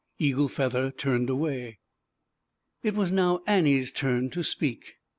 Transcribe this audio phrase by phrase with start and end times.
[0.17, 1.77] Eagle Feather turned away,
[2.81, 4.95] t was now Jennie's tufflt to .speak.